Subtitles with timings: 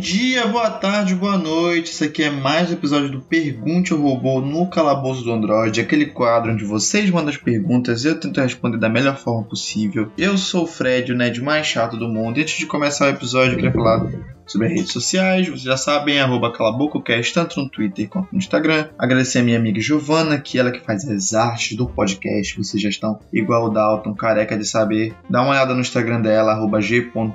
[0.00, 1.92] dia, boa tarde, boa noite.
[1.92, 6.06] Isso aqui é mais um episódio do Pergunte ao Robô no Calabouço do Android, aquele
[6.06, 10.10] quadro onde vocês mandam as perguntas e eu tento responder da melhor forma possível.
[10.16, 12.38] Eu sou o Fred, o nerd mais chato do mundo.
[12.38, 14.10] E antes de começar o episódio, eu queria falar
[14.50, 15.48] sobre as redes sociais.
[15.48, 18.88] Vocês já sabem, arroba calabococast, tanto no Twitter quanto no Instagram.
[18.98, 22.56] Agradecer a minha amiga Giovana, que ela que faz as artes do podcast.
[22.58, 25.14] Vocês já estão igual o Dalton, careca de saber.
[25.28, 27.34] Dá uma olhada no Instagram dela, arroba g.iovnrt.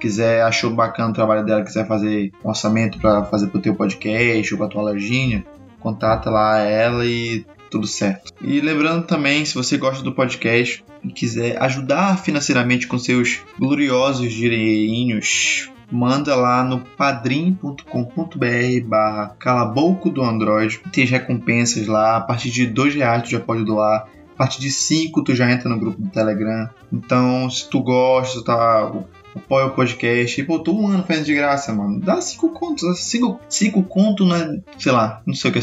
[0.00, 4.54] Quiser, achou bacana o trabalho dela, quiser fazer um orçamento para fazer pro teu podcast
[4.54, 5.44] ou pra tua lojinha,
[5.80, 8.32] contata lá ela e tudo certo.
[8.42, 14.32] E lembrando também, se você gosta do podcast e quiser ajudar financeiramente com seus gloriosos
[14.32, 17.84] dinheirinhos, manda lá no padrim.com.br
[18.84, 20.80] barra calabouco do Android.
[20.92, 24.08] Tem recompensas lá, a partir de dois reais tu já pode doar.
[24.34, 26.70] A partir de 5 tu já entra no grupo do Telegram.
[26.90, 28.90] Então, se tu gosta, tá
[29.34, 30.40] apoia o podcast.
[30.40, 32.00] E, pô, tô um ano fazendo de graça, mano.
[32.00, 33.00] Dá cinco contos.
[33.00, 34.60] Cinco, cinco contos, né?
[34.78, 35.62] Sei lá, não sei o que é.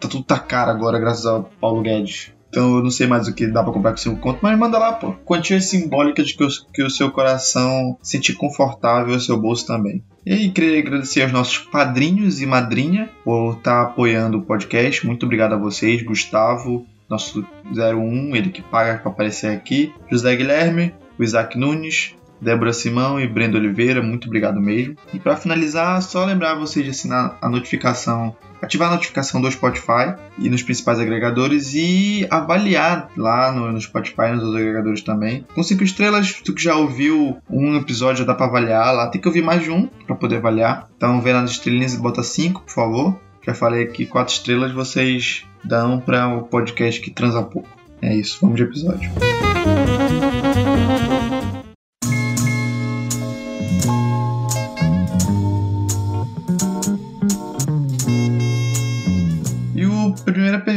[0.00, 2.32] Tá tudo tá caro agora, graças ao Paulo Guedes.
[2.54, 4.78] Então eu não sei mais o que dá pra comprar com cinco contos, mas manda
[4.78, 5.12] lá, pô.
[5.24, 9.66] Quantia simbólica de que o, que o seu coração se sentir confortável, o seu bolso
[9.66, 10.04] também.
[10.24, 15.04] E queria agradecer aos nossos padrinhos e madrinha por estar tá apoiando o podcast.
[15.04, 17.44] Muito obrigado a vocês, Gustavo, nosso
[17.76, 22.14] 01, ele que paga para aparecer aqui, José Guilherme, o Isaac Nunes,
[22.44, 24.96] Débora Simão e Brenda Oliveira, muito obrigado mesmo.
[25.12, 30.14] E para finalizar, só lembrar vocês de assinar a notificação, ativar a notificação do Spotify
[30.38, 35.46] e nos principais agregadores e avaliar lá no, no Spotify e nos outros agregadores também.
[35.54, 39.26] Com cinco estrelas, tu que já ouviu um episódio dá para avaliar lá, tem que
[39.26, 40.88] ouvir mais de um para poder avaliar.
[40.96, 43.18] Então vê lá nas estrelinhas e bota cinco, por favor.
[43.42, 47.68] Já falei que quatro estrelas vocês dão para o podcast que transa pouco.
[48.02, 49.10] É isso, vamos de episódio.
[50.44, 51.43] primeira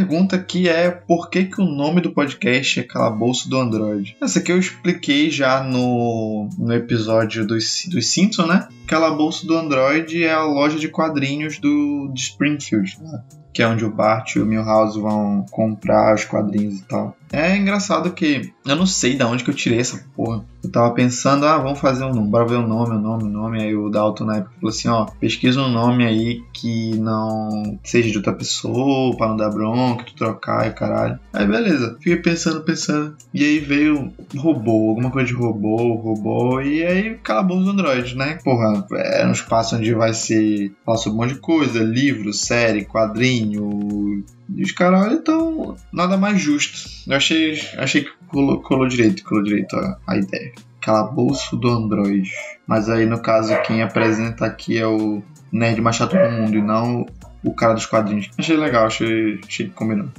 [0.07, 4.15] pergunta aqui é por que, que o nome do podcast é Calabouço do Android?
[4.21, 8.69] Essa aqui eu expliquei já no, no episódio dos, dos Simpsons, né?
[8.87, 13.21] Calabouço do Android é a loja de quadrinhos do de Springfield, né?
[13.51, 17.16] que é onde o Bart e o Milhouse vão comprar os quadrinhos e tal.
[17.31, 20.45] É engraçado que eu não sei de onde que eu tirei essa porra.
[20.63, 23.29] Eu tava pensando, ah, vamos fazer um nome, bora ver o nome, o nome, o
[23.29, 23.61] nome.
[23.61, 28.09] Aí o Dalton na época falou assim: ó, pesquisa um nome aí que não seja
[28.09, 31.19] de outra pessoa, pra não dar bronca, tu trocar e caralho.
[31.33, 33.15] Aí beleza, fiquei pensando, pensando.
[33.33, 36.61] E aí veio robô, alguma coisa de robô, robô.
[36.61, 38.39] E aí acabou os Android, né?
[38.43, 42.85] Porra, é um espaço onde vai ser falar sobre um monte de coisa: livro, série,
[42.85, 46.89] quadrinho, e os caras então nada mais justo.
[47.07, 50.53] Eu achei, achei que colou, colou direito, colou direito a, a ideia.
[50.81, 52.29] Calabouço do Android.
[52.65, 55.21] Mas aí no caso quem apresenta aqui é o
[55.51, 57.05] nerd mais chato do mundo e não
[57.43, 58.29] o cara dos quadrinhos.
[58.37, 60.09] Achei legal, achei, achei que combinou.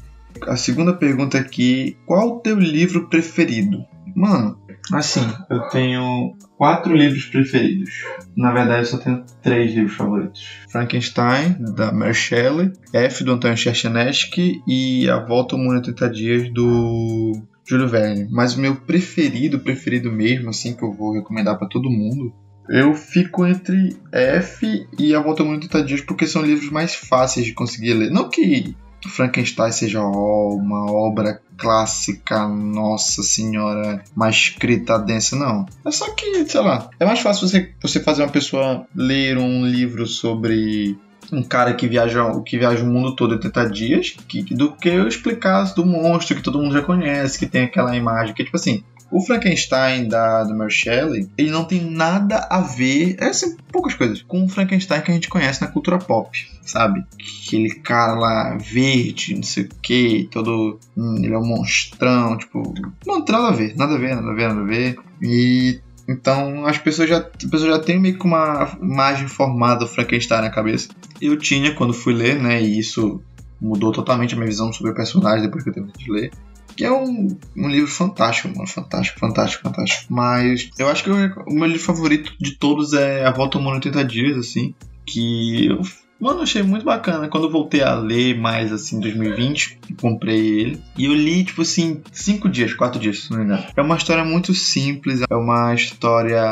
[0.46, 3.84] A segunda pergunta aqui: qual o teu livro preferido?
[4.14, 4.58] Mano,
[4.92, 7.90] assim, eu tenho quatro livros preferidos.
[8.36, 13.56] Na verdade, eu só tenho três livros favoritos: Frankenstein, da Mary Shelley, F, do Antônio
[13.56, 17.32] Cherchenesky e A Volta ao Mundo em 80 Dias, do
[17.66, 18.28] Júlio Verne.
[18.30, 22.32] Mas o meu preferido, preferido mesmo, assim, que eu vou recomendar para todo mundo,
[22.68, 26.70] eu fico entre F e A Volta ao Mundo em 80 Dias porque são livros
[26.70, 28.10] mais fáceis de conseguir ler.
[28.10, 28.76] Não que
[29.08, 35.66] Frankenstein seja uma obra clássica, nossa senhora, mais escrita densa, não.
[35.84, 39.66] É só que, sei lá, é mais fácil você, você fazer uma pessoa ler um
[39.66, 40.96] livro sobre
[41.32, 44.88] um cara que viaja, que viaja o mundo todo em 80 dias que, do que
[44.88, 48.56] eu explicar do monstro que todo mundo já conhece, que tem aquela imagem, que tipo
[48.56, 53.56] assim, o Frankenstein da, do Mary Shelley, ele não tem nada a ver, é assim,
[53.72, 56.30] poucas coisas, com o Frankenstein que a gente conhece na cultura pop,
[56.62, 57.04] sabe?
[57.46, 60.78] Aquele cara lá verde, não sei o que, todo.
[60.96, 62.74] Hum, ele é um monstrão, tipo.
[63.06, 64.98] Não tem nada a ver, nada a ver, nada a ver, nada a ver.
[65.22, 69.88] E então as pessoas já, as pessoas já têm meio que uma imagem formada do
[69.88, 70.88] Frankenstein na cabeça.
[71.20, 72.62] Eu tinha quando fui ler, né?
[72.62, 73.22] E isso
[73.60, 76.30] mudou totalmente a minha visão sobre o personagem depois que eu terminei de ler
[76.78, 78.68] que é um, um livro fantástico, mano.
[78.68, 80.14] Fantástico, fantástico, fantástico.
[80.14, 83.72] Mas eu acho que o meu livro favorito de todos é A Volta ao Mundo
[83.72, 84.72] em 80 Dias, assim.
[85.04, 85.82] Que eu
[86.20, 87.28] Mano, achei muito bacana.
[87.28, 90.82] Quando eu voltei a ler mais assim em 2020, comprei ele.
[90.96, 93.64] E eu li, tipo assim, cinco dias, quatro dias, se não me engano.
[93.76, 96.42] É uma história muito simples, é uma história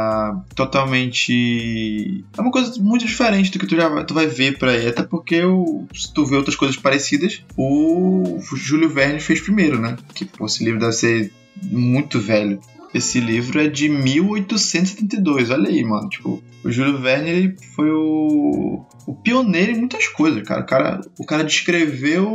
[0.54, 2.24] totalmente.
[2.36, 4.86] É uma coisa muito diferente do que tu já tu vai ver por aí.
[4.86, 9.96] Até porque eu, se tu vê outras coisas parecidas, o Júlio Verne fez primeiro, né?
[10.14, 12.60] Que pô, esse livro deve ser muito velho.
[12.96, 16.08] Esse livro é de 1872, olha aí, mano.
[16.08, 20.62] Tipo, o Júlio Verne ele foi o, o pioneiro em muitas coisas, cara.
[20.62, 22.28] O cara, o cara descreveu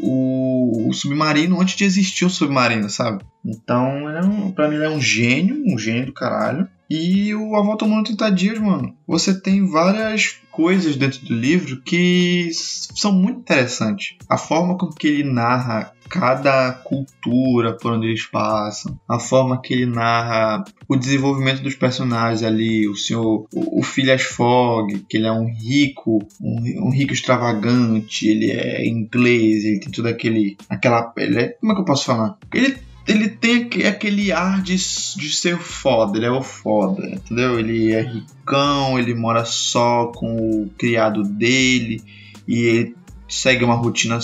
[0.00, 3.24] o, o submarino antes de existir o submarino, sabe?
[3.44, 6.68] Então, ele é um, pra mim, ele é um gênio, um gênio do caralho.
[6.90, 11.34] E o A Volta ao Mundo 30 Dias, mano, você tem várias coisas dentro do
[11.34, 14.16] livro que são muito interessantes.
[14.28, 19.74] A forma com que ele narra cada cultura por onde eles passam, a forma que
[19.74, 25.26] ele narra o desenvolvimento dos personagens ali, o senhor, o, o Phileas Fogg, que ele
[25.26, 31.12] é um rico, um, um, rico extravagante, ele é inglês, ele tem tudo aquele, aquela,
[31.16, 32.36] é, como é que eu posso falar?
[32.52, 32.76] Ele
[33.08, 37.58] ele tem aquele ar de, de ser foda, ele é o foda, entendeu?
[37.58, 42.02] Ele é ricão, ele mora só com o criado dele
[42.46, 42.96] e ele
[43.26, 44.18] segue uma rotina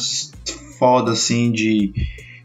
[0.85, 1.95] foda assim de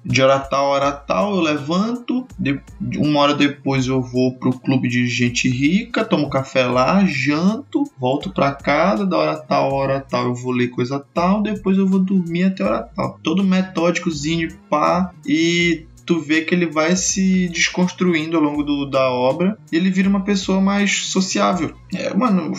[0.05, 2.57] de hora tal, hora tal, eu levanto, de,
[2.97, 8.33] uma hora depois eu vou pro clube de gente rica, tomo café lá, janto, volto
[8.33, 11.99] pra casa, da hora tal, hora tal eu vou ler coisa tal, depois eu vou
[11.99, 13.19] dormir até hora tal.
[13.21, 19.11] Todo metódicozinho, pá, e tu vê que ele vai se desconstruindo ao longo do, da
[19.11, 21.75] obra e ele vira uma pessoa mais sociável.
[21.93, 22.51] É, mano,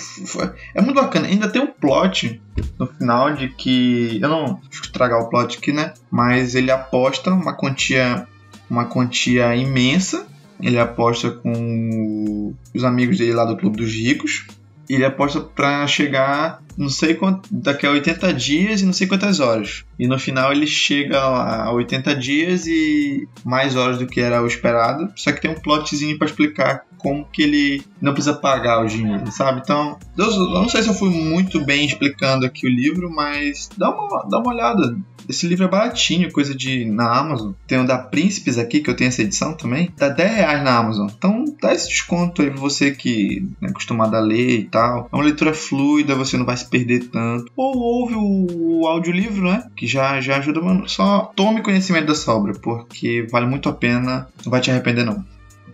[0.73, 1.27] é muito bacana.
[1.27, 2.41] Ainda tem um plot
[2.79, 4.21] no final de que.
[4.23, 5.95] Eu não estragar o plot aqui, né?
[6.09, 8.25] Mas ele aposta uma quantia,
[8.71, 10.29] uma quantia imensa.
[10.61, 14.47] Ele aposta com os amigos dele lá do Clube dos Ricos
[14.95, 19.39] ele aposta para chegar não sei quanto, daqui a 80 dias e não sei quantas
[19.39, 19.85] horas.
[19.99, 24.47] E no final ele chega a 80 dias e mais horas do que era o
[24.47, 25.13] esperado.
[25.15, 29.31] Só que tem um plotzinho para explicar como que ele não precisa pagar o dinheiro,
[29.31, 29.61] sabe?
[29.63, 33.91] Então, eu não sei se eu fui muito bem explicando aqui o livro, mas dá
[33.91, 34.97] uma, dá uma olhada.
[35.29, 37.53] Esse livro é baratinho, coisa de na Amazon.
[37.67, 39.91] Tem o da Príncipes aqui, que eu tenho essa edição também.
[39.97, 41.09] Dá 10 reais na Amazon.
[41.17, 45.09] Então dá esse desconto aí pra você que é acostumado a ler e tal.
[45.13, 47.51] É uma leitura fluida, você não vai se perder tanto.
[47.57, 49.65] Ou ouve o, o audiolivro, né?
[49.77, 50.89] Que já, já ajuda, mano.
[50.89, 54.29] Só tome conhecimento dessa obra, porque vale muito a pena.
[54.45, 55.25] Não vai te arrepender, não.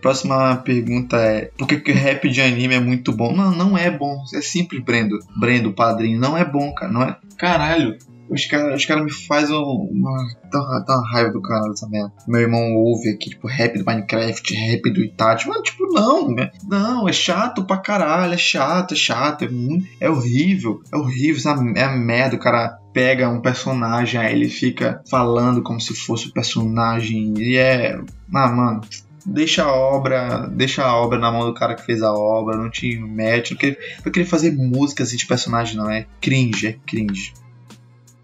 [0.01, 3.35] Próxima pergunta é: por que, que rap de anime é muito bom?
[3.35, 4.23] Não, não é bom.
[4.33, 5.19] É simples, Brendo.
[5.35, 6.19] Brendo, padrinho.
[6.19, 6.91] Não é bom, cara.
[6.91, 7.17] Não é.
[7.37, 7.97] Caralho.
[8.29, 10.27] Os caras os cara me fazem uma.
[10.51, 12.11] Dá, dá uma raiva do canal dessa merda.
[12.27, 15.47] Meu irmão ouve aqui, tipo, rap do Minecraft, rap do Itachi.
[15.47, 16.51] Mano, tipo, não, né?
[16.67, 19.87] Não, é chato pra caralho, é chato, é chato, é muito.
[19.99, 25.01] É horrível, é horrível, é a merda, o cara pega um personagem, aí ele fica
[25.09, 27.33] falando como se fosse o personagem.
[27.37, 27.99] E é.
[28.33, 28.81] Ah, mano,
[29.27, 32.69] deixa a obra, deixa a obra na mão do cara que fez a obra, não
[32.69, 36.73] te mete, não querer, não querer fazer música assim de personagem, não, é cringe, é
[36.85, 37.33] cringe.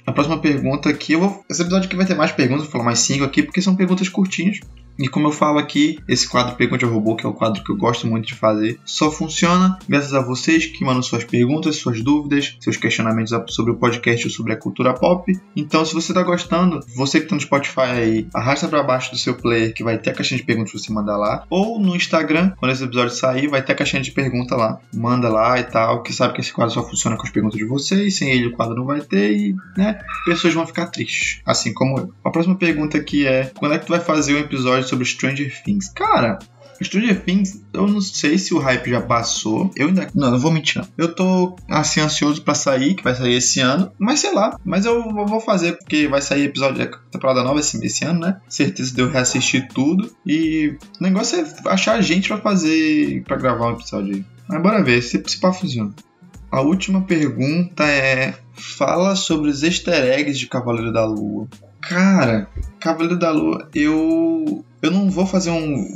[0.06, 2.84] A próxima pergunta aqui, eu vou, esse episódio aqui vai ter mais perguntas, vou falar
[2.84, 4.60] mais cinco aqui, porque são perguntas curtinhas.
[4.98, 7.72] E como eu falo aqui, esse quadro Pergunte ao Robô, que é o quadro que
[7.72, 12.02] eu gosto muito de fazer, só funciona graças a vocês que mandam suas perguntas, suas
[12.02, 15.32] dúvidas, seus questionamentos sobre o podcast ou sobre a cultura pop.
[15.56, 19.18] Então, se você está gostando, você que está no Spotify aí, arrasta para baixo do
[19.18, 21.44] seu player que vai ter a caixinha de perguntas para você mandar lá.
[21.50, 24.80] Ou no Instagram, quando esse episódio sair, vai ter a caixinha de pergunta lá.
[24.94, 27.66] Manda lá e tal, que sabe que esse quadro só funciona com as perguntas de
[27.66, 31.74] vocês, sem ele o quadro não vai ter e, né, pessoas vão ficar tristes, assim
[31.74, 32.14] como eu.
[32.24, 35.06] A próxima pergunta aqui é: quando é que tu vai fazer um episódio episódio sobre
[35.06, 35.90] Stranger Things.
[35.90, 36.40] Cara,
[36.82, 39.72] Stranger Things, eu não sei se o hype já passou.
[39.76, 40.08] Eu ainda.
[40.14, 40.88] Não, não vou mentir, não.
[40.98, 43.92] Eu tô assim ansioso para sair, que vai sair esse ano.
[43.98, 44.60] Mas sei lá.
[44.64, 48.42] Mas eu vou fazer, porque vai sair episódio da temporada nova esse, esse ano, né?
[48.48, 50.14] Certeza de eu reassistir tudo.
[50.26, 53.24] E o negócio é achar gente para fazer.
[53.24, 54.26] para gravar um episódio aí.
[54.48, 55.94] Mas bora ver se, se pá funciona.
[56.52, 61.48] A última pergunta é: fala sobre os easter eggs de Cavaleiro da Lua.
[61.88, 62.48] Cara,
[62.80, 65.94] Cavaleiro da Lua, eu eu não vou fazer um,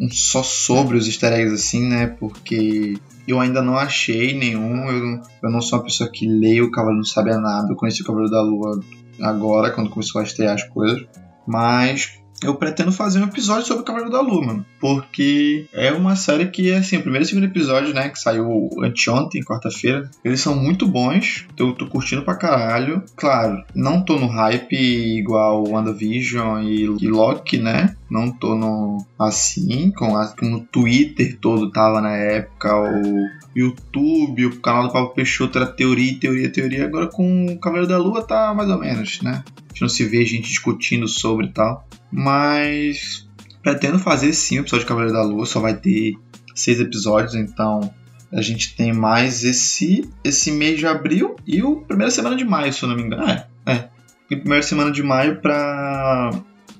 [0.00, 2.08] um só sobre os easter eggs assim, né?
[2.08, 2.94] Porque
[3.26, 4.88] eu ainda não achei nenhum.
[4.88, 7.70] Eu, eu não sou uma pessoa que lê o Cavaleiro Não Sabe Nada.
[7.70, 8.80] Eu conheci o Cavaleiro da Lua
[9.20, 11.06] agora, quando começou a estrear as coisas.
[11.46, 14.66] Mas eu pretendo fazer um episódio sobre o Cavaleiro da Lua, mano.
[14.80, 19.42] Porque é uma série que, assim, o primeiro e segundo episódio, né, que saiu anteontem,
[19.42, 21.46] quarta-feira, eles são muito bons.
[21.58, 23.02] Eu tô curtindo pra caralho.
[23.16, 24.74] Claro, não tô no hype
[25.18, 27.96] igual WandaVision e, e Loki, né?
[28.10, 34.46] Não tô no assim, com, a, com o Twitter todo tava na época, o YouTube,
[34.46, 36.84] o canal do Pablo Peixoto era teoria, teoria, teoria.
[36.84, 39.42] Agora com o Cavaleiro da Lua tá mais ou menos, né?
[39.76, 41.86] Gente não se vê gente discutindo sobre e tal.
[42.10, 43.28] Mas
[43.62, 46.14] pretendo fazer sim o episódio de Cavaleiro da Lua, só vai ter
[46.54, 47.92] seis episódios, então
[48.32, 52.72] a gente tem mais esse esse mês de abril e o primeira semana de maio,
[52.72, 53.28] se eu não me engano.
[53.28, 53.88] É, é.
[54.30, 56.30] E primeira semana de maio pra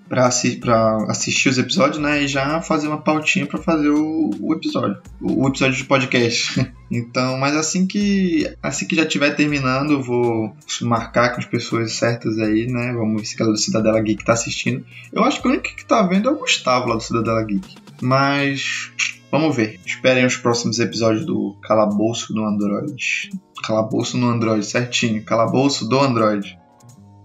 [0.09, 0.61] para assi
[1.09, 2.23] assistir os episódios, né?
[2.23, 6.73] E já fazer uma pautinha para fazer o, o, episódio, o, episódio de podcast.
[6.91, 11.93] então, mas assim que assim que já estiver terminando, eu vou marcar com as pessoas
[11.93, 12.93] certas aí, né?
[12.93, 14.85] Vamos ver se a galera do Cidadela Geek tá assistindo.
[15.13, 17.75] Eu acho que o único que tá vendo é o Gustavo lá do Cidadela Geek.
[18.01, 18.91] Mas
[19.31, 19.81] Vamos ver.
[19.85, 23.31] Esperem os próximos episódios do Calabouço do Android.
[23.63, 25.23] Calabouço no Android, certinho.
[25.25, 26.57] Calabouço do Android.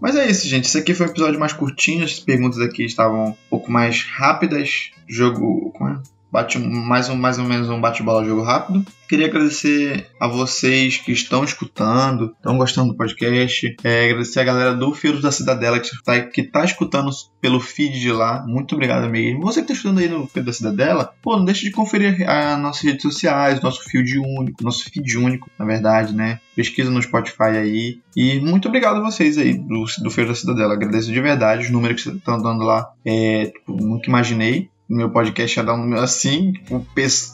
[0.01, 0.65] Mas é isso, gente.
[0.65, 2.03] Esse aqui foi um episódio mais curtinho.
[2.03, 4.89] As perguntas aqui estavam um pouco mais rápidas.
[5.08, 5.72] Jogo.
[5.77, 6.01] Como é?
[6.31, 8.85] Bate mais, um, mais ou menos um bate-bola jogo rápido.
[9.07, 13.75] Queria agradecer a vocês que estão escutando, estão gostando do podcast.
[13.83, 17.11] É, agradecer a galera do Filhos da Cidadela que está que tá escutando
[17.41, 18.45] pelo feed de lá.
[18.47, 19.41] Muito obrigado mesmo.
[19.41, 22.57] Você que está escutando aí no Filhos da Cidadela, pô, não deixe de conferir as
[22.59, 26.39] nossas redes sociais, nosso feed único, nosso feed único, na verdade, né?
[26.55, 28.00] Pesquisa no Spotify aí.
[28.15, 30.73] E muito obrigado a vocês aí do, do da Cidadela.
[30.73, 32.89] Agradeço de verdade os números que vocês estão dando lá.
[33.05, 36.53] É, tipo, nunca imaginei meu podcast ia dar um número assim.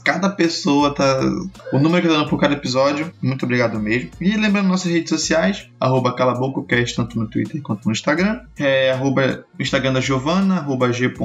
[0.03, 1.19] cada pessoa tá.
[1.73, 3.11] O número que tá dando por cada episódio.
[3.21, 4.11] Muito obrigado mesmo.
[4.21, 8.41] E lembrando nossas redes sociais, arroba calabococast, tanto no Twitter quanto no Instagram.
[8.57, 11.17] É arroba Instagram da Giovana, arroba g.ilvinrt.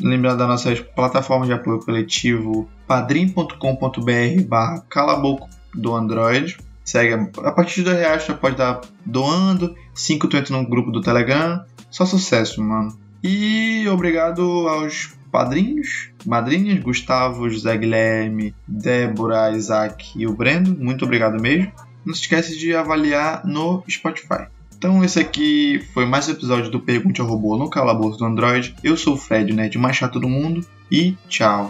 [0.00, 6.56] Lembrando das nossas plataformas de apoio coletivo padrim.com.br barra calaboco do Android.
[6.84, 9.74] Segue a partir de dois reais você pode estar doando.
[9.94, 11.64] Cinco tu entra no grupo do Telegram.
[11.90, 13.05] Só sucesso, mano.
[13.28, 20.76] E obrigado aos padrinhos, madrinhas, Gustavo, José Guilherme, Débora, Isaac e o Brendo.
[20.78, 21.72] Muito obrigado mesmo.
[22.04, 24.46] Não se esquece de avaliar no Spotify.
[24.78, 28.76] Então esse aqui foi mais um episódio do Pergunte ao Robô no Calabouço do Android.
[28.84, 31.68] Eu sou o Fred, né, de mais chato do mundo, e tchau!